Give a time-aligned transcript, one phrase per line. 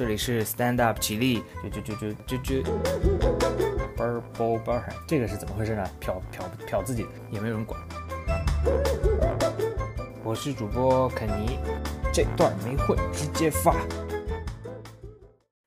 [0.00, 2.70] 这里是 Stand Up 起立，就就就就就就，
[3.94, 5.84] 嘣儿嘣嘣儿，这个是怎么回事呢？
[6.00, 7.78] 瞟瞟瞟自己，也没有人管。
[10.24, 11.58] 我是主播肯尼，
[12.14, 13.76] 这段没混直接发。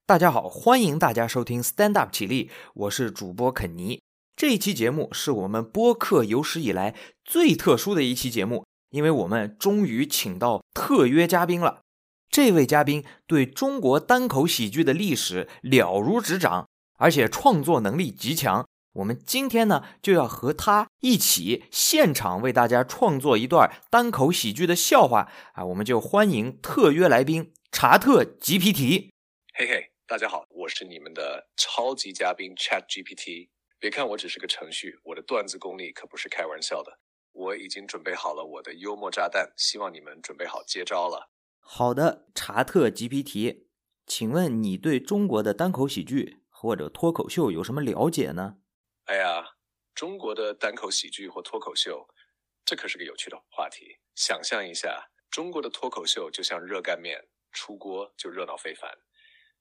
[0.08, 4.02] 大家好，欢迎大家收听 Stand Up 起立，我是主播肯尼。
[4.36, 11.83] 这一期节目是我们播客有史以来最特殊的一期节目，因为我们终于请到特约嘉宾了。
[12.34, 18.68] 这位嘉宾对中国单口喜剧的历史了如指掌，而且创作能力极强。
[18.94, 25.64] 我们今天呢，就要和他一起现场为大家创作一段单口喜剧的笑话啊！
[25.64, 29.12] 我们就欢迎特约来宾查特 GPT。
[29.54, 33.50] 嘿嘿，大家好，我是你们的超级嘉宾 Chat GPT。
[33.78, 36.98] 别看我只是个程序，我的段子功力可不是开玩笑的。
[37.32, 41.30] 我已经准备好了我的幽默炸弹，希望你们准备好接招了。
[41.66, 43.66] 好的，查特 GPT，
[44.06, 48.58] 请问你对中国的单口喜剧或者脱口秀有什么了解呢？
[49.06, 49.56] 哎呀，
[49.96, 52.08] 中国的单口喜剧或脱口秀，
[52.64, 53.98] 这可是个有趣的话题。
[54.14, 58.92] 想象一下，中国的脱口秀就像热干面，出锅就热闹非凡。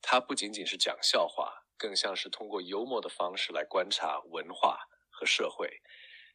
[0.02, 5.80] 它不仅仅是讲笑话，更像是通过幽默的方式来观察文化和社会。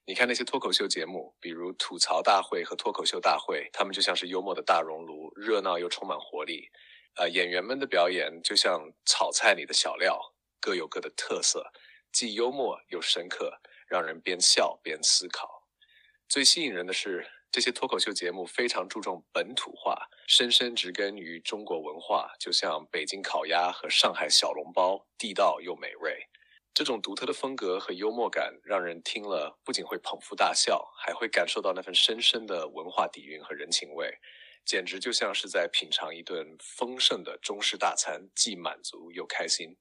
[0.10, 6.70] 你看那些脱口秀节目，比如吐槽大会和脱口秀大会，他们就像是幽默的大熔炉，热闹又充满活力。
[7.18, 10.18] 呃，演员们的表演就像炒菜里的小料，
[10.62, 11.62] 各有各的特色，
[12.14, 15.68] 既幽默又深刻，让人边笑边思考。
[16.30, 26.18] 最吸引人的是，这些脱口秀节目非常注重本土化，深深植根于中国文化，就像北京烤鸭和上海小笼包，地道又美味。
[26.78, 34.14] 这种独特的风格和幽默感，让人听了不仅会捧腹大笑，还会感受到那份深深的文化底蕴和人情味，
[34.64, 39.76] 简直就像是在品尝一顿丰盛的中式大餐，既满足又开心。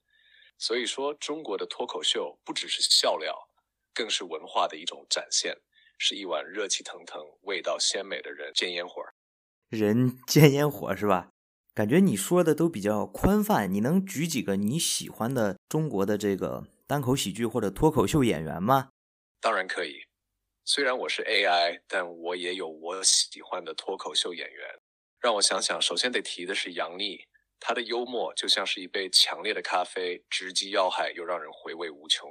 [0.57, 3.51] 所以说，中国的脱口秀不只是笑料，
[3.93, 5.55] 更是文化的一种展现，
[5.99, 9.03] 是一碗热气腾腾、味道鲜美的人间烟火。
[9.69, 11.29] 人间烟火是吧？
[11.75, 16.65] 感觉你说的都比较宽泛，你能举几个你喜欢的中国的这个？
[16.89, 18.91] 单口喜剧或者脱口秀演员吗？
[19.41, 20.05] 当然可以。
[20.65, 24.65] 虽然我是 AI，但我也有我喜欢的脱口秀演员。
[25.19, 27.27] 让我想想，首先得提的是杨笠，
[27.59, 32.31] 他的幽默就像是一杯强烈的咖啡，直击要害又让人回味无穷。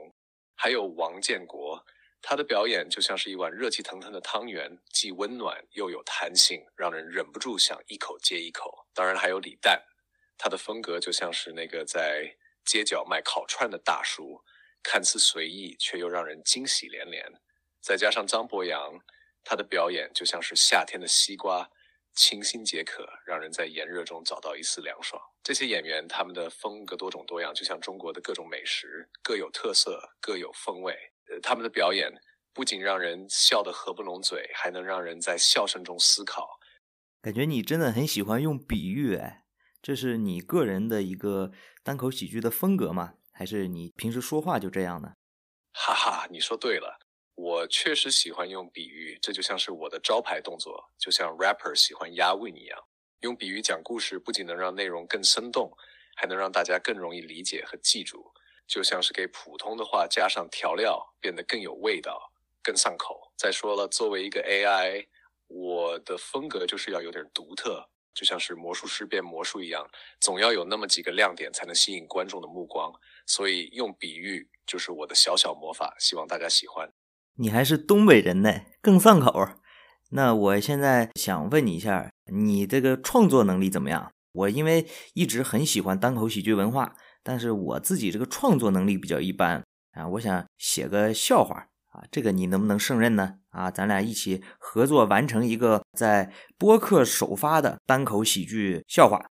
[0.56, 1.86] 还有王建国，
[2.22, 8.88] 他的表演就像是一碗热气腾腾的汤圆，既温暖又有弹性，让人忍不住想一口接一口。
[8.94, 9.84] 当然还有李诞，
[10.38, 12.38] 他的风格就像是那个在。
[12.66, 14.42] 街角卖烤串的大叔，
[14.84, 17.32] 看似随意，却又让人惊喜连连。
[17.82, 19.00] 再加上张博洋，
[19.44, 21.70] 他的表演就像是夏天的西瓜，
[22.16, 25.22] 清新解渴，让人在炎热中找到一丝凉爽。
[25.44, 30.94] 这些演员，他们的风格多种多样，就像中国的各种美食，各有特色，各有风味。
[31.30, 32.12] 呃，他们的表演
[32.54, 36.60] 不仅让人笑得合不拢嘴，还能让人在笑声中思考。
[37.22, 39.45] 感觉你真的很喜欢用比喻，哎。
[39.86, 41.52] 这是你个人的一个
[41.84, 43.14] 单口喜剧的风格吗？
[43.32, 45.14] 还是你平时说话就这样呢？
[45.74, 46.98] 哈哈，你说对了，
[47.36, 52.80] 我确实喜欢用比喻，这就像是我的招牌动作，就像 rapper 喜欢押韵一样。
[53.20, 55.72] 用比喻讲故事，不仅能让内容更生动，
[56.16, 58.26] 还能让大家更容易理解和记住，
[58.66, 63.32] 就像是给普通的话加上调料，变得更有味道、更上口。
[63.38, 65.06] 再说了，作为一个 AI，
[65.46, 67.88] 我的风格就是要有点独特。
[68.16, 69.86] 就像是魔术师变魔术一样，
[70.20, 72.92] 总要有那么几个亮点才能吸引观众的目光。
[73.28, 76.90] 所以用比喻就是我的小小魔法，希望大家喜欢。
[77.38, 79.50] 你还是东北人呢，更上口。
[80.12, 84.12] 那我现在想问你一下，你这个创作能力怎么样？
[84.32, 90.08] 我因为一直很喜欢单口喜剧文化，但是我自己这个创作能力比较一般啊。
[90.08, 91.68] 我想写个笑话。
[91.96, 93.40] 啊，这个你能不能胜任呢？
[93.52, 99.30] 啊，咱俩一起合作完成一个在播客首发的单口喜剧笑话。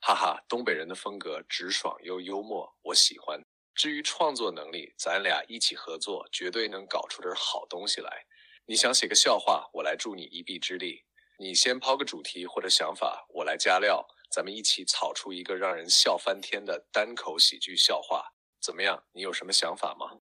[0.00, 3.40] 哈哈，东北人的风格直爽又幽默，我喜欢。
[3.74, 8.26] 至于创作能力，咱俩一起合作，绝对能搞出点好东西来。
[8.66, 11.04] 你想写个笑话，我来助你一臂之力。
[11.38, 19.02] 你先抛个主题或者想法，我来加料，咱们一起炒出一个让人笑翻天的单口喜剧笑话，怎么样？
[19.12, 20.18] 你有什么想法吗？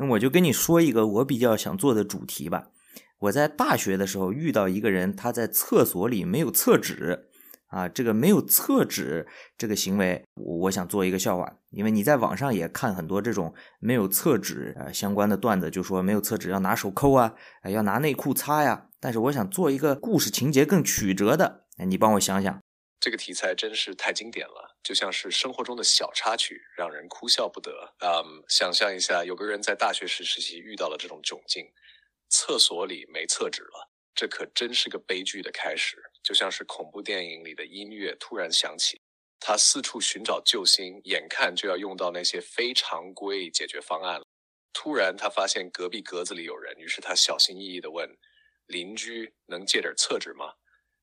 [0.00, 2.68] 那我就跟你说一个我比较想做的主题吧。
[3.18, 7.28] 我在大学的时候遇到一个人，他在厕所里没有厕纸
[7.66, 11.52] 啊，这个没有厕纸这个行为，我想做一个笑话。
[11.68, 18.86] 因为你在网上也看很多这种没有厕纸呃相关的段子，就说没有厕纸要拿手抠啊，要拿内裤擦呀。
[18.98, 22.58] 但是我想做一个故事情节更曲折的，你帮我想想。
[22.98, 27.94] 这个题材真是太经典了，就像是生活中的小插曲，让人哭笑不得。
[28.00, 31.70] 嗯，想象一下，有个人在大学时实习遇到了这种窘境，
[32.28, 39.00] 厕所里没厕纸了，这可真是个悲剧的开始，就像是恐怖电影里的音乐突然响起。
[39.38, 44.26] 他四处寻找救星，眼看就要用到那些非常规解决方案了。
[44.72, 48.08] 突然，他发现隔壁格子里有人，于是他小心翼翼地问
[48.66, 50.54] ：“邻居能借点厕纸吗？”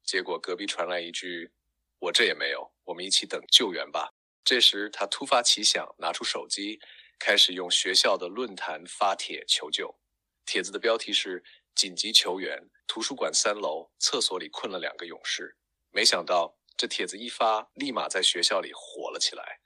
[0.06, 1.52] 结果隔壁传来一句。
[2.00, 4.10] 我这也没有，我们一起等救援吧。
[4.44, 6.80] 这时他突发奇想，拿出手机，
[7.20, 10.00] 开始用学校的论坛发帖求救。
[10.46, 11.44] 帖子的标题是
[11.76, 12.58] “紧急求援，
[12.88, 15.58] 图书馆三楼厕所里困了两个勇士”。
[15.92, 19.60] 没想到这帖子一发，立马在学校里火了起来，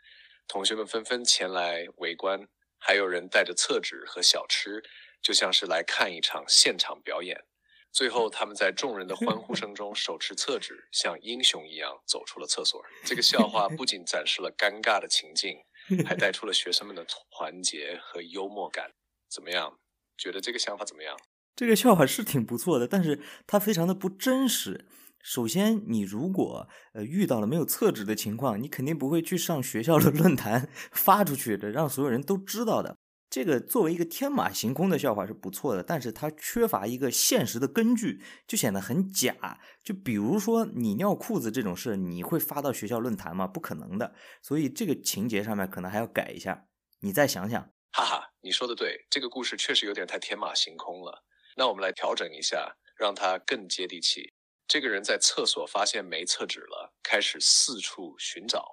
[0.48, 2.48] 同学们纷纷前来围观，
[2.80, 4.82] 还有人带着厕纸和小吃，
[5.22, 7.46] 就像是来看一场现场表演。
[7.92, 12.82] 最后，他们在众人的欢呼声中手持厕纸，像英雄一样走出了厕所。
[13.04, 15.58] 这个笑话不仅展示了尴尬的情境，
[16.06, 18.92] 还带出了学生们的团结和幽默感。
[19.30, 19.78] 怎么样？
[20.18, 21.18] 觉得这个想法怎么样？
[21.54, 24.88] 这个笑话是挺不错的，但是它非常的不真实。
[25.22, 32.98] 首先，你如果呃遇到了没有厕纸的情况，你肯定不会去上学校的论坛发出去的，让所有人都知道的。
[33.32, 39.62] 这个作为一个天马行空的笑话是不错的，但是它缺乏一个现实的根据，就显得很假。
[39.82, 43.48] 就比如说你尿裤子这种事，你会发到学校论坛吗？
[43.48, 44.14] 不可能的。
[44.42, 46.68] 所以这个情节上面可能还要改一下。
[47.00, 51.24] 你再想想，哈哈，你说的对，这个故事确实有点太天马行空了。
[51.56, 54.34] 那我们来调整一下，让它更接地气。
[54.68, 58.66] 这个人在厕所发现没厕纸了，开始四处寻找，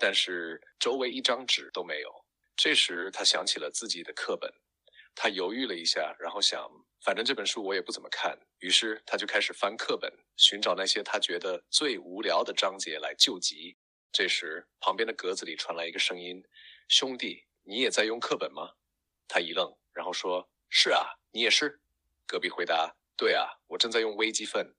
[0.00, 2.25] 但是周围一张纸都没有。
[2.56, 4.50] 这时，他想起了自己的课本，
[5.14, 6.70] 他犹豫了一下，然后想，
[7.02, 13.76] 反正这本书我也不怎么看，于是他就开始翻课本，寻找那些他觉得最无聊的章节来救急。
[14.10, 16.42] 这时，旁边的格子里传来一个声音
[16.88, 18.72] ：“兄弟，你也在用课本吗？”
[19.28, 21.82] 他一愣，然后说：“是啊，你也是。”
[22.26, 24.74] 隔壁回答：“对啊，我正在用微积分。”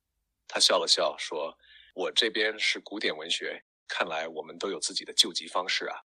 [0.50, 1.56] 他笑了笑说
[1.94, 6.02] ：“我这边是古典文学，看来我们都有自己的救急方式啊。”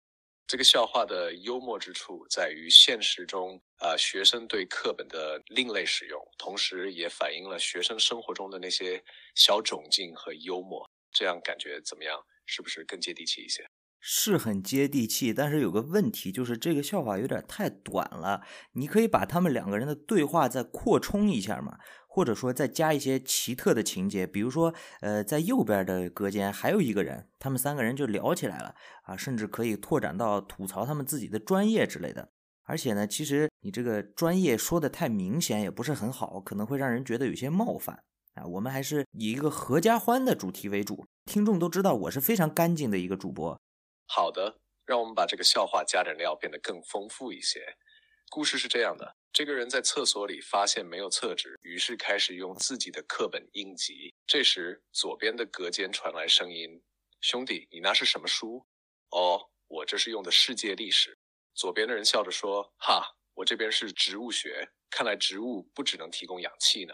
[0.46, 9.02] 这个笑话的幽默之处在于现实中，啊，学生对课本的另类使用，同时也反映了学生生活中的那些
[9.34, 10.90] 小窘境和幽默。
[11.10, 12.18] 这样感觉怎么样？
[12.44, 13.64] 是不是更接地气一些？
[14.04, 18.42] 是很接地气，但是有个问题，就是这个笑话有点太短了。
[18.72, 21.78] 你可以把他们两个人的对话再扩充一下嘛？
[22.14, 28.74] 或者说再加一些奇特的情节，比如说，呃，在右边的隔间还有一个人，他们三个人就聊起来了
[29.04, 32.30] 啊，甚至可以拓展到吐槽他们自己的专业之类的。
[32.64, 38.04] 而且呢，其实你这个专业说的太明显也不是很好，可能会让人觉得有些冒犯
[38.34, 38.44] 啊。
[38.44, 43.58] 我们还是以一个合家欢的主题为主，听众都知道我是非常干净的一个主播。
[44.06, 47.60] 好的，让我们把这个笑话加点料，变得更丰富一些。
[48.30, 49.16] 故事是这样的。
[49.32, 54.14] 这个人在厕所里发现没有厕纸，于是开始用自己的课本应急。
[54.26, 56.82] 这时，左边的隔间传来声音
[57.22, 58.66] ：“兄弟，你那是什么书
[59.08, 61.18] ？”“哦，我这是用的世界历史。”
[61.56, 64.68] 左边的人笑着说：“哈，我这边是植物学。
[64.90, 66.92] 看来植物不只能提供氧气呢。”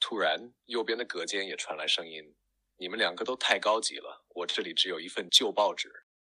[0.00, 2.34] 突然，右边的隔间也传来声音
[2.78, 5.92] ：“你们两个都太高级了，我这里只有一份旧报纸。”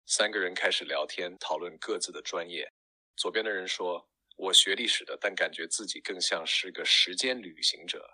[0.04, 2.72] 三个人开始聊天，讨论各自的专业。
[3.14, 4.04] 左边的人说。
[4.38, 8.08] 我学历史的，但感觉自己更像是个时间旅行者。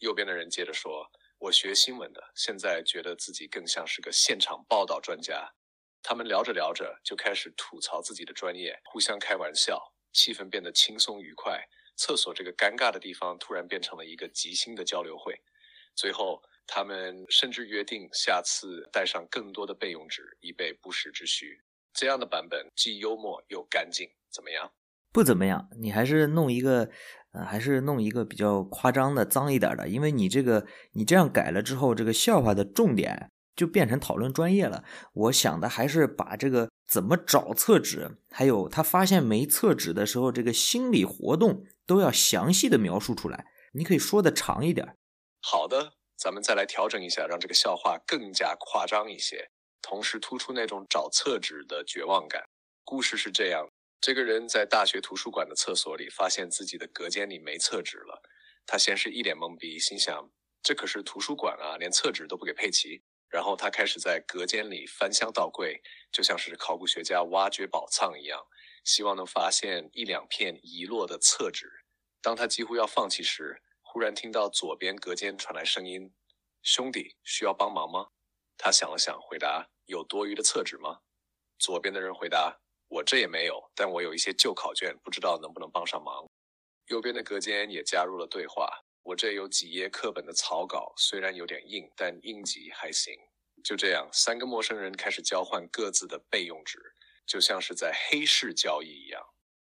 [0.00, 1.06] 右边的人接着说
[1.36, 5.52] ：“我学新闻的，现在觉得自己更像是个现场报道专家。”
[6.02, 9.78] 他们聊着聊着就开始吐槽自己的专业，互相开玩笑，
[10.14, 11.62] 气氛变得轻松愉快。
[11.94, 15.38] 厕所这个尴尬的地方突然变成了一个即兴的交流会。
[15.94, 21.62] 最后，他们甚至约定下次带上更多的备用纸，以备不时之需。
[21.92, 24.72] 这样的版本既幽默又干净，怎么样？
[25.16, 26.90] 不怎么样，你还是弄一个，
[27.32, 34.84] 呃，还是弄一个比较夸张的、脏一点的，因为你这个你这样改了之后，这个笑话的重点就变成讨论专业了。
[35.14, 43.46] 我想的还是把这个怎么找厕纸，还有他发现没厕纸的时候这个心理活动都要详细的描述出来。
[43.72, 44.98] 你可以说的长一点。
[45.40, 49.48] 好的，咱们再来调整一下，让这个笑话更加夸张一些，
[49.80, 52.42] 同时突出那种找厕纸的绝望感。
[52.84, 53.66] 故事是这样。
[54.00, 58.22] 这个人在大学图书馆的厕所里发现自己的隔间里没厕纸了，
[58.66, 60.30] 他先是一脸懵逼，心想
[60.62, 63.02] 这可是图书馆啊，连厕纸都不给配齐。
[63.28, 68.46] 然后他开始在隔间里翻箱倒柜，就像是考古学家挖掘宝藏一样，
[68.84, 71.68] 希望能发现一两片遗落的厕纸。
[72.22, 76.14] 当他几乎要放弃时，忽然听到左边隔间传来声音
[76.62, 78.10] ：“兄弟，需要帮忙吗？”
[78.56, 81.00] 他想了想，回答：“有多余的厕纸吗？”
[81.58, 86.24] 左边的人回答：“我这也没有，但我有一些旧考卷，不知道能不能帮上忙。”
[86.88, 88.70] 右边的隔间也加入了对话
[89.02, 93.12] ：“我这有几页课本的草稿，虽然有点硬，但应急还行。”
[93.64, 96.78] 就这样，三个陌生人开始交换各自的备用纸，
[97.26, 99.20] 就像是在黑市交易一样。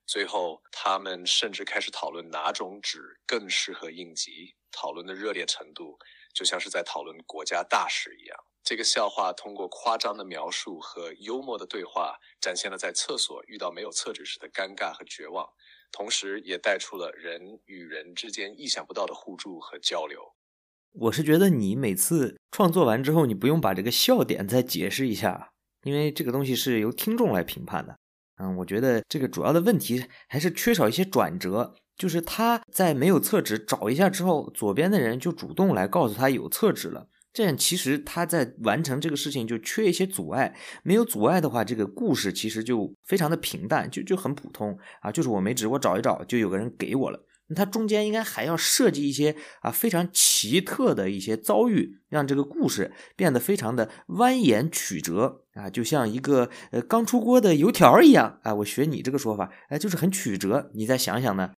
[0.06, 5.96] 最后，他们甚至开始讨论哪种纸更适合应急，讨论的热烈程度
[6.34, 8.38] 就像是在讨论国家大事一样。
[8.64, 15.46] 这个笑话通过夸张的描述和幽默的对话，展现了在厕所遇到没有厕纸时的尴尬和绝望，
[15.92, 20.18] 同时也带出了人与人之间意想不到的互助和交流。
[20.92, 25.50] 我是觉得你每次创作完之后，你不用把这个笑点再解释一下，
[25.82, 27.98] 因为这个东西是由听众来评判的。
[28.38, 47.26] 嗯，我觉得这个主要的问题还是缺少一些转折，就是他在没有厕纸找一下之后，左边的人就主动来告诉他有厕纸了，这样其实他在完成这个事情就缺一些阻碍，没有阻碍的话，这个故事其实就非常的平淡，就就很普通啊，就是我没纸，我找一找就有个人给我了。
[47.54, 58.54] 它中间应该还要设计一些啊非常奇特的一些遭遇，让这个故事变得非常的蜿蜒曲折啊，就像一个呃刚出锅的油条一样啊。
[58.54, 60.70] 我学你这个说法，哎，就是很曲折。
[60.74, 61.50] 你再想想呢？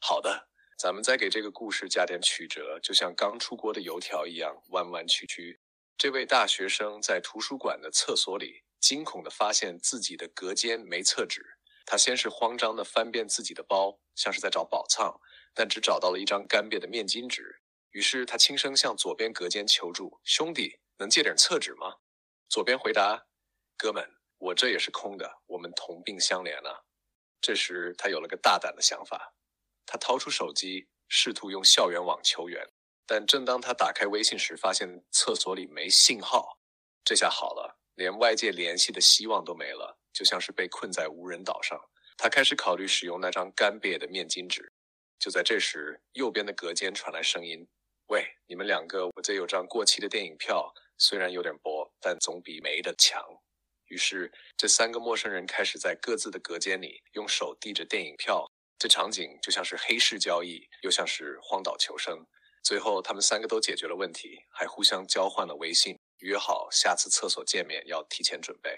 [0.00, 5.60] 好的，咱们再给这个故事加点曲折，就像刚出锅的油条一样弯弯曲曲。
[5.96, 15.20] 这位大学生在图书馆的厕所里惊恐地发现自己的隔间没厕纸，他先是慌张地翻遍自己的包，像是在找宝藏。
[15.56, 17.60] 但只找到了一张干瘪的面巾纸，
[17.92, 21.98] 于是他轻声向左边隔间求助：“兄弟，能借点厕纸吗？”
[22.50, 23.26] 左边回答
[23.78, 24.04] ：“哥们，
[24.38, 26.82] 我这也是空的，我们同病相怜啊。”
[27.40, 29.33] 这时他有了个大胆的想法，
[29.86, 32.66] 他掏出手机，试图用校园网求援。
[33.06, 36.58] 但正当他打开微信时，发现厕所里没信号。
[37.04, 41.78] 这下好了，连外界联系的希望都没了，就像是被困在无人岛上。
[42.16, 44.72] 他开始考虑使用那张干瘪的面巾纸。
[45.18, 47.66] 就在这时，右边的隔间传来声音
[48.08, 53.22] ：“喂，你们两个，我这有张过期的电影票，虽然有点薄，但总比没的强。”
[53.88, 62.26] 于是，这三个陌生人开始在各自的隔间里用手递着电影票，这场景就像是黑市交易，又像是荒岛求生。
[62.62, 68.70] 最后，他们三个都解决了问题，还互相交换了微信，约好下次厕所见面要提前准备。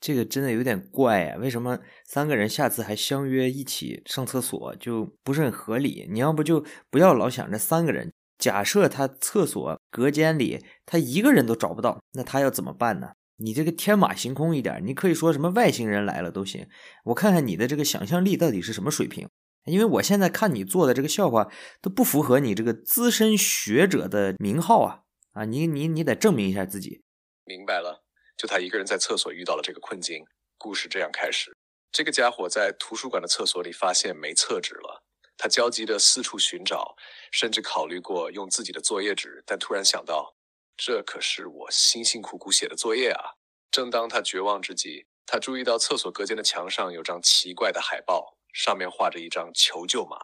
[0.00, 6.08] 这个真的有点怪呀，为什么三个人下次还相约一起上厕所，就不是很合理？
[6.10, 8.12] 你要不就不要老想着三个人。
[8.38, 13.12] 假设他厕所隔间里他一个人都找不到，那他要怎么办呢？
[13.40, 16.68] 你这个天马行空一点，你可以说什么外星人来了都行。
[17.06, 19.28] 我看看你的这个想象力到底是什么水平？
[19.64, 21.50] 因为我现在看你做的这个笑话
[21.82, 25.00] 都不符合你这个资深学者的名号啊！
[25.32, 27.02] 啊，你你你得证明一下自己。
[27.44, 28.04] 明白了。
[28.36, 30.24] 就他一个人在厕所遇到了这个困境。
[30.56, 31.54] 故事这样开始：
[31.92, 35.02] 这个家伙在图书馆的厕所里发现没厕纸了，
[35.36, 36.96] 他焦急地四处寻找，
[37.30, 40.34] 甚至考虑过用自己的作业纸，但突然想到，
[40.82, 43.36] 这可是我辛辛苦苦写的作业啊！
[43.70, 50.16] 正当他绝望之际，他注意到厕所隔间的墙上有张奇怪的海报，上面画着一张求救码。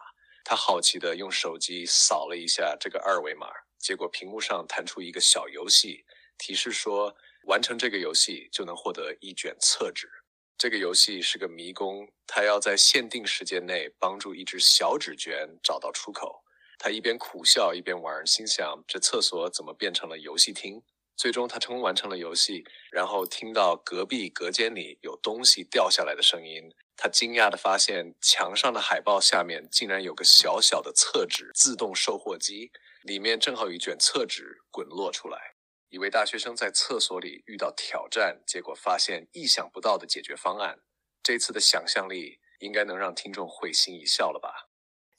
[0.43, 3.47] 他好奇地用手机扫了一下这个二维码，
[3.77, 6.03] 结果屏幕上弹出一个小游戏，
[6.39, 7.15] 提示说。
[7.43, 10.09] 完成这个游戏就能获得一卷厕纸。
[10.57, 16.43] 这个游戏是个迷宫，他要在限定时间内帮助一只小纸卷找到出口。
[16.77, 20.83] 他一边苦笑一边玩，心想这厕所怎么变成了游戏厅？
[21.15, 26.71] 最终他成功完成了游戏，然后听到隔壁隔间里有东西掉下来的声音。
[26.95, 35.55] 他惊讶地发现墙上的海报下面竟然有个小小的厕纸自动售货机，里面正好有一卷厕纸滚落出来。
[35.89, 40.79] 一位大学生在厕所里遇到挑战，结果发现意想不到的解决方案。
[41.23, 44.66] 这次的想象力应该能让听众会心一笑了吧？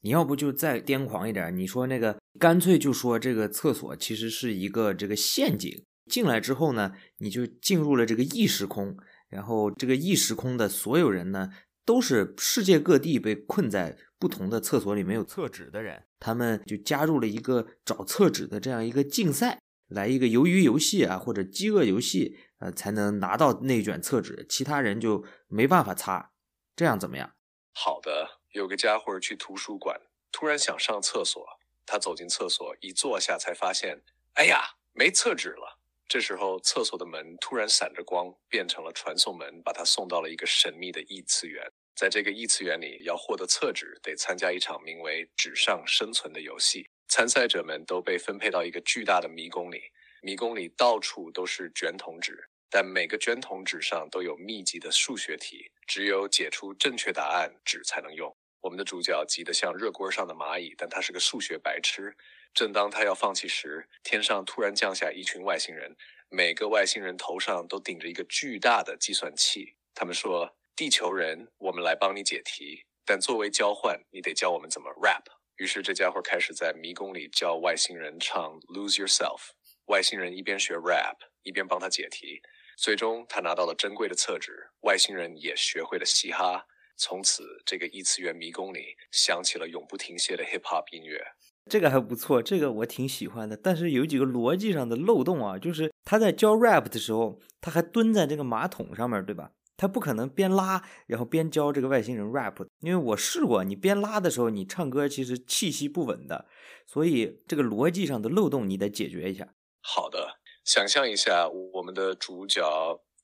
[0.03, 1.57] 你要不就再癫狂一点？
[1.57, 5.85] 你说那个，干脆就说这个厕所其实是一个这个陷阱。
[6.11, 8.97] 进来之后呢，你就进入了这个异时空，
[9.29, 11.51] 然后这个异时空的所有人呢，
[11.85, 19.59] 都是世界各地被困在不同的厕所里没有厕纸的人，他们就加入了一个找厕纸的这样一个竞赛。
[19.89, 26.31] 来一个鱿鱼游戏啊，或者饥饿游戏，呃，才能拿到那卷厕纸，其他人就没办法擦，
[26.77, 27.31] 这样怎么样？
[27.73, 30.01] 好的，有个家伙去图书馆，
[30.33, 31.47] 突然想上厕所，
[31.87, 34.03] 他走进厕所，一坐下才发现，
[34.35, 35.79] 哎呀，没厕纸了。
[36.09, 41.71] 这时候，厕所的门突然闪着光，变成了传送门，把他送到了一个神秘的异次元。
[41.95, 46.91] 在这个异次元里，要获得厕纸，得参加一场名为“纸上生存”的游戏。
[47.07, 49.81] 参赛者们都被分配到一个巨大的迷宫里，
[50.21, 58.37] 迷宫里到处都是卷筒纸，但每个卷筒纸上都有密集的数学题，只有解出正确答案，纸才能用。
[58.61, 62.17] 我们的主角急得像热锅上的蚂蚁，但他是个数学白痴。
[62.55, 65.97] 正当他要放弃时，天上突然降下一群外星人，
[66.29, 69.77] 每个外星人头上都顶着一个巨大的计算器。
[69.95, 75.25] 他们说：“地球人，我们来帮你解题，但作为交换，你得教我们怎么 rap。”
[75.59, 79.39] 于是这家伙开始在迷宫里教外星人唱《Lose Yourself》。
[79.87, 82.41] 外星人一边学 rap，一边帮他解题。
[82.77, 86.67] 最终，他拿到了珍贵的厕纸，外星人也学会了嘻哈。
[86.99, 91.25] 从此，这个异次元迷宫里响起了永不停歇的 hip hop 音乐。
[91.71, 93.57] 这个还不错，这个我挺喜欢的。
[93.57, 99.53] 但是有几个逻辑上的漏洞啊，就是他在教 rap 的时候，他还蹲在这个马桶上面对吧？
[99.77, 106.47] 他不可能边拉然后边教这个外星人 rap，因为我试过，你边拉的时候，你唱歌其实气息不稳的。
[106.85, 109.55] 所以这个逻辑上的漏洞你得解决一下。
[109.83, 112.65] 好的，想象一下，我们的主角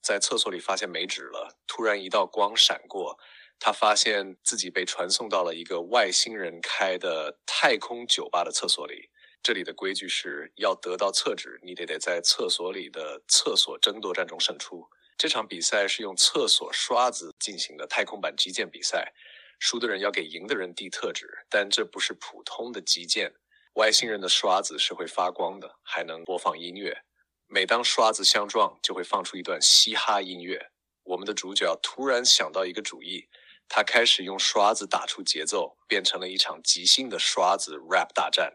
[0.01, 3.19] 在厕所里发现没纸了，突然一道光闪过。
[3.59, 9.11] 他发现自己被传送到了一个外星人开的太空酒吧的厕所里。
[9.43, 14.87] 这里的规矩是要得到厕纸，你得得在厕所里的厕所争夺战中胜出。
[15.19, 19.13] 这场比赛是用厕所刷子进行的太空版击剑比赛，
[19.61, 23.35] 输的人要给赢的人递特纸，但这不是普通的击剑。
[23.75, 27.05] 外星人的刷子是会发光的，还能播放音乐。
[27.47, 30.71] 每当刷子相撞，就会放出一段嘻哈音乐。
[31.03, 33.29] 我们的主角突然想到一个主意。
[33.69, 38.55] 他开始用刷子打出节奏，变成了一场即兴的刷子 rap 大战。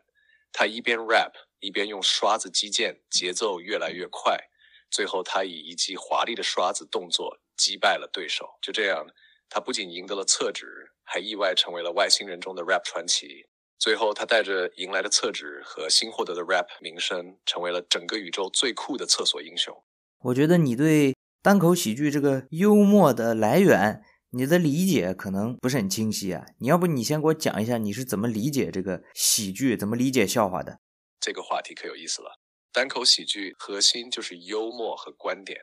[0.51, 4.37] 他一边 rap 一边用刷子击剑，节奏越来越快。
[4.89, 8.57] 最后，他以一记华丽的刷子动作击败了对手。
[8.61, 9.05] 就这样，
[9.49, 10.65] 他不仅赢得了厕纸，
[11.03, 13.47] 还意外成为了外星人中的 rap 传奇。
[13.77, 19.75] 最后，他带着赢来的厕纸和新获得的 rap 名声，成为了整个宇宙最酷的厕所英雄。
[20.21, 24.03] 我觉得你对单口喜剧这个幽默的来源。
[24.31, 30.79] 你的理解可能不是很清晰啊，你要不你先给我讲一下你是怎么理解这个喜剧，怎么理解笑话的？
[31.19, 32.39] 这个话题可有意思了。
[32.71, 35.59] 单口喜剧核心就是幽默和观点，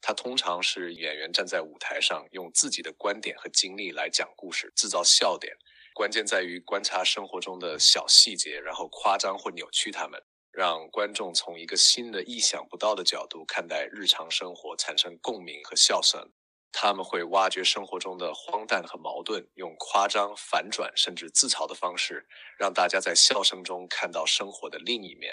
[0.00, 5.52] 它通常是演员站在舞台上，用自己的观点和经历来讲故事，制造笑点。
[5.92, 10.18] 关键在于观察生活中的小细节，然后夸张或扭曲它们，
[10.50, 16.32] 让观众从一个新的、意想不到的角度看待日常生活，产生共鸣和笑声。
[16.78, 22.26] 他们会挖掘生活中的荒诞和矛盾，用夸张、反转甚至自嘲的方式，
[22.58, 25.32] 让大家在笑声中看到生活的另一面。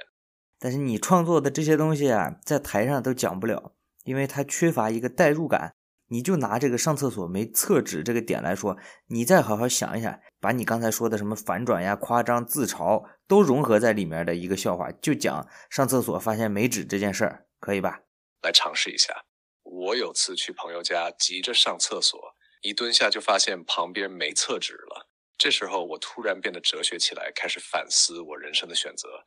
[0.57, 3.73] 但是你创作的这些东西啊，在台上都讲不了，
[4.05, 5.75] 因为它缺乏一个代入感。
[6.07, 8.77] 你就拿这个上厕所没厕纸这个点来说，
[9.07, 18.01] 你再好好想一想，把你刚才说的什么反转呀、夸张、自嘲都融合在里面的一个笑话，就讲上厕所发现没纸这件事儿，可以吧？
[18.43, 19.25] 来尝试一下。
[19.63, 25.09] 我有次去朋友家，急着上厕所，一蹲下就发现旁边没厕纸了。
[25.37, 29.25] 这时候我突然变得哲学起来，开始反思我人生的选择。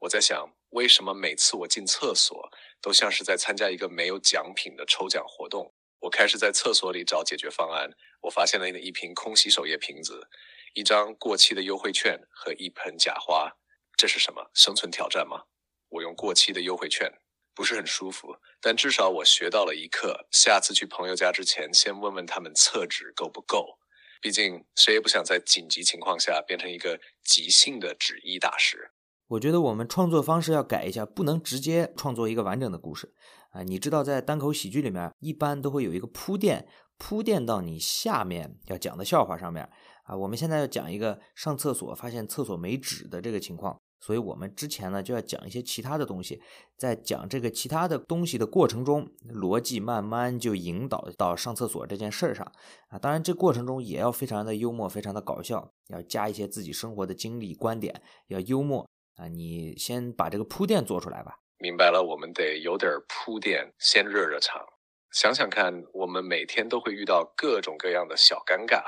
[0.00, 2.48] 我在想，为什么每次我进厕所
[2.80, 5.74] 都像是在参加一个没有奖品的抽奖活动？
[6.00, 7.90] 我开始在厕所里找解决方案。
[8.20, 10.28] 我发现了一瓶空洗手液瓶子，
[10.74, 13.52] 一张过期的优惠券和一盆假花。
[13.96, 14.50] 这是什么？
[14.54, 15.42] 生存挑战吗？
[15.88, 17.12] 我用过期的优惠券。
[17.58, 20.28] 不是很舒服，但至少我学到了一课。
[20.30, 23.80] 下次去朋友家之前，先问问他们厕纸够不够。
[24.22, 28.92] 毕竟谁也不想在紧急情况下变成一个即兴的纸艺大师。
[29.26, 33.12] 我觉得我们创作方式要改一下，不能直接创作一个完整的故事
[33.50, 33.64] 啊！
[33.64, 39.68] 你知道，在单口喜剧里面，一般都会有一个铺垫，铺垫到你下面要讲的笑话上面
[40.04, 40.16] 啊。
[40.16, 43.80] 我们现在要讲一个上厕所发现厕所没纸的这个情况。
[44.00, 46.40] 所以，我们之前呢就要讲一些其他的东西，
[46.76, 52.50] 在讲这个其他的东西的过程中，逻辑慢慢就引导到上厕所这件事儿上
[52.88, 52.98] 啊。
[52.98, 59.26] 当然，这过程中也要非常的幽默，非常的搞笑，要加一些自己生活的经历、观点，要幽默啊。
[59.26, 61.40] 你先把这个铺垫做出来吧。
[61.58, 64.64] 明白了，我们得有点铺垫，先热热场。
[65.10, 68.80] 想想看，我们每天都会遇到各种各样的小尴尬，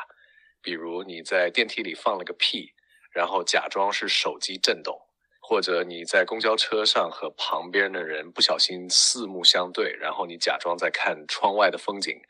[0.62, 2.70] 比如你在电梯里放了个屁。
[3.12, 5.00] 然后假装是手机震动，
[5.40, 12.20] 或者你在公交车上和旁边的人不小心四目相对，然后你假装在看窗外的风景，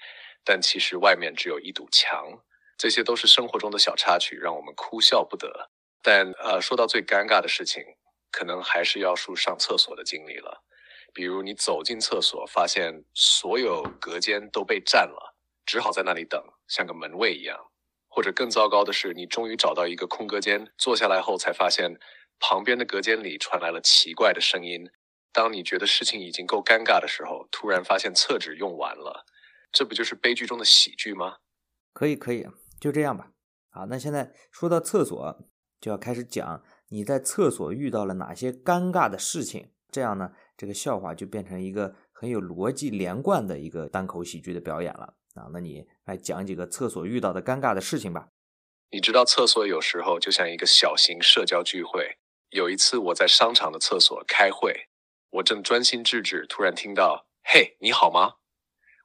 [0.45, 2.41] 但其实外面只有一堵墙。
[2.79, 5.71] 这些都是生活中的小插曲，让我们哭笑不得。
[6.03, 7.85] 但呃，说到最尴尬的事情，
[8.33, 10.65] 可能还是要数上厕所的经历了。
[11.13, 17.70] 比如你走进厕所，发现所有隔间都被占了，只好在那里等，像个门卫一样。
[18.11, 21.99] 或者更糟糕的是，你终于找到一个空隔间，坐下来后才发现，
[22.41, 24.91] 旁边的隔间里传来了奇怪的声音，
[25.33, 29.25] 当你觉得事情已经够尴尬的时候，突然发现厕纸用完了，
[29.71, 31.37] 这不就是悲剧中的喜剧吗？
[31.93, 32.47] 可以，可以，
[32.81, 33.31] 就这样吧。
[33.71, 35.49] 好，那现在说到厕所，
[35.81, 39.71] 就要开始讲你在厕所遇到了哪些尴尬的事情。
[39.93, 45.49] 这样呢，这个笑话就变成一个很有逻辑连贯的一个单口喜剧的表演了啊。
[45.53, 48.29] 那你来讲几个厕所遇到的尴尬的事情吧。
[48.91, 52.19] 你知道，厕所有时候就像一个小型社交聚会。
[52.51, 54.89] 有一次我在商场的厕所开会，
[55.31, 58.35] 我正专心致志，突然听到“嘿，你好吗？”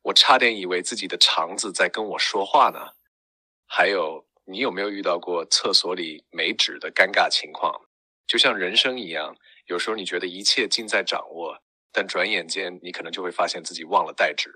[0.03, 2.91] 我差点以为自己的肠子在跟我说话呢。
[3.65, 4.25] 还有。
[4.47, 7.81] 你有没有遇到过厕所里没纸的尴尬情况？
[8.27, 11.57] 就像人生一样，有时候你觉得一切尽在掌握，
[11.91, 14.53] 但转眼间你可能就会发现自己忘了带纸。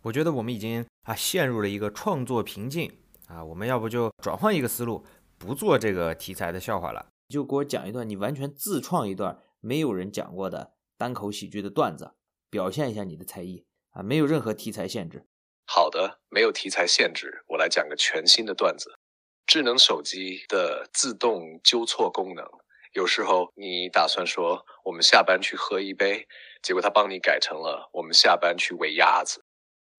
[0.00, 2.92] 我觉得我们已经啊陷入了一个创作瓶颈
[3.28, 5.06] 啊，我们要不就转换一个思路，
[5.38, 12.12] 不做这个题材的笑话了，就给我讲一段你完全自创一段没有人讲过的单口喜剧的段子，
[12.50, 15.24] 表现一下你的才艺啊，没有任何题材限制。
[15.64, 18.98] 好的，没有题材限制，我来讲个全新的段子。
[19.46, 22.44] 智能手机的自动纠错功能，
[22.92, 26.26] 有时候你打算说我们下班去喝一杯，
[26.62, 29.42] 结果它帮你改成了我们下班去喂鸭子。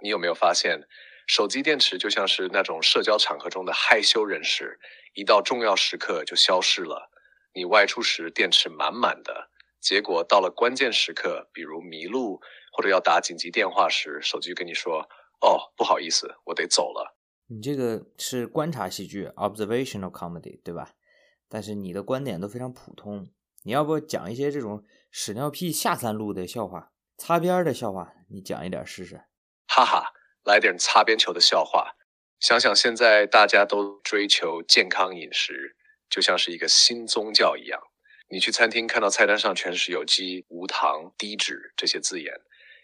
[0.01, 0.81] 你有没有发现，
[1.27, 4.79] 手机电池就像是那种社交场合中的害羞人士，
[5.13, 7.11] 一到重要时刻就消失了。
[7.53, 12.39] 你外出时电池满满的，结果到了关键时刻，比如迷路
[12.71, 15.09] 或者要打紧急电话时，手机跟你说
[15.41, 17.17] ：“哦，不好意思，我得走了。”
[17.51, 20.91] 你这个是观察喜剧 （observational comedy） 对吧？
[21.49, 23.27] 但是你的观点都非常普通。
[23.63, 28.13] 你要不讲一些这种屎尿屁下三路的笑话、擦边的笑话？
[28.29, 29.23] 你讲一点试试。
[29.79, 30.11] 哈哈，
[30.43, 31.95] 来点擦边球的笑话。
[32.41, 35.77] 想想现在大家都追求健康饮食，
[36.09, 37.81] 就像是一个新宗教一样。
[38.29, 42.33] 你去餐厅看到菜单上全是有机、无糖、低脂这些字眼，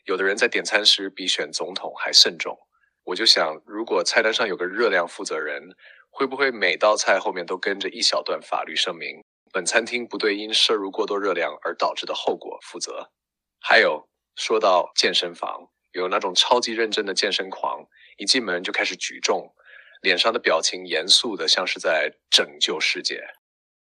[0.06, 2.58] 有的人在点餐时比选总统还慎重。
[3.04, 5.76] 我就想，如果菜单上有个热量负责人，
[6.10, 13.12] 会不会每道菜后面都跟着一小段法律声明：本餐厅不对因摄入过多热量而导致的后果负责？
[13.60, 19.54] 还有，说到健身房，有那种超级认真的健身狂，一进门就开始举重，
[20.02, 23.24] 脸上的表情严肃的像是在拯救世界。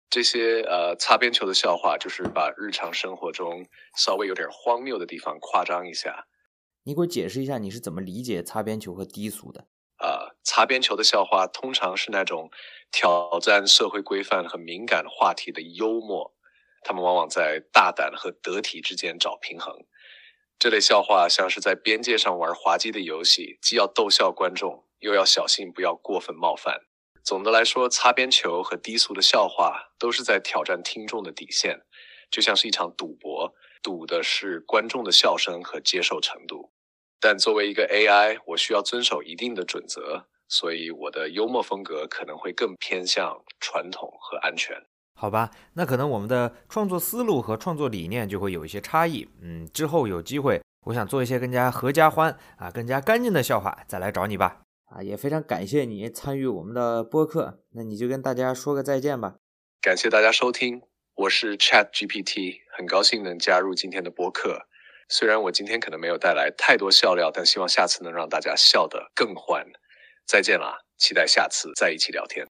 [0.10, 6.26] 这些呃擦边球的笑话，就是把日常生活中稍微有点荒谬的地方夸张一下。
[6.84, 9.68] 你给我解释一下，你是怎么理解擦边球和低俗的？
[10.00, 12.50] 呃，擦边球的笑话通常是那种
[12.92, 16.34] 挑战社会规范和敏感话题的幽默，
[16.84, 19.76] 他们往往在大胆和得体之间找平衡。
[20.60, 26.82] 这类笑话像是在边界上玩滑稽的游戏，既要逗笑观众，又要小心不要过分冒犯。
[27.24, 31.80] 总的来说，擦边球和低俗的笑话都是在挑战听众的底线，
[32.30, 33.54] 就像是一场赌博。
[33.82, 36.74] 赌的是观众的笑声和接受程度，
[37.22, 44.76] 但作为一个 AI，我需要遵守一定的准则，所以我的幽默风格可能会更偏向传统和安全。
[45.20, 49.28] 好吧，那可能我们的创作思路和创作理念就会有一些差异。
[49.42, 54.62] 嗯，之后有机会，我想做一些更加合家欢啊、更加干净的笑话，再来找你吧。
[54.86, 59.36] 啊，也非常感谢你参与我们的播客，那你就跟大家说个再见吧。
[59.82, 60.82] 感谢大家收听。
[61.16, 64.68] 我是 Chat GPT，很高兴能加入今天的播客。
[65.10, 69.66] 虽然我今天可能没有带来太多笑料，但希望下次能让大家笑得更欢。
[70.26, 72.48] 再见啦，期待下次再一起聊天。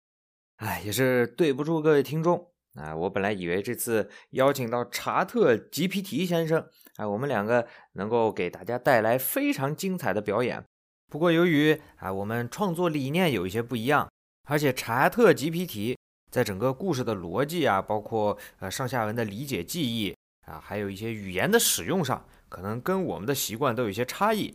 [0.58, 2.96] 哎，也是对不住各位听众啊！
[2.96, 10.64] 我本来以为这次邀请到查特吉皮提先生，啊，我们两个能够给大家带来非常精彩的表演。
[11.12, 14.10] 不过由于啊，我们创作理念有一些不一样，
[14.46, 15.98] 而且查特吉皮提。
[16.30, 20.14] 在整个故事的逻辑啊，包括呃上下文的理解、记忆
[20.46, 24.54] 啊，还有一些语言的使用上，可能跟我们的习惯都有一些差异，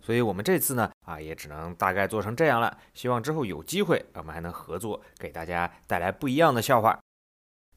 [0.00, 2.78] 所以我们这次呢啊，也只能大概做成这样了。
[2.94, 6.96] 希望之后有机会，我们还能合作，给大家带来不一样的笑话。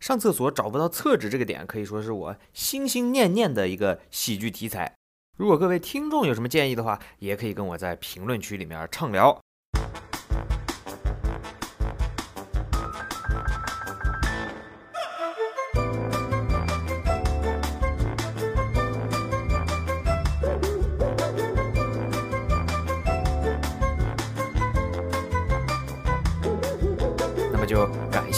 [0.02, 4.92] 上厕所找不到厕纸这个点，可以说是我心心念念的一个喜剧题材。
[5.38, 9.40] 如果各位听众有什么建议的话，也可以跟我在评论区里面畅聊。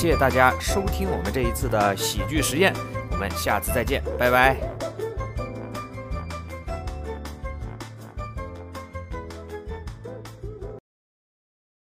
[0.10, 2.74] 谢大家收听我们这一次的喜剧实验，
[3.12, 4.93] 我们下次再见，拜拜。